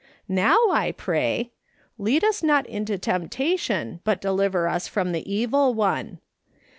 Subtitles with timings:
[0.27, 1.51] Now I pray:'
[1.99, 6.17] Lead us not into temptation, but deliver us from the evil one.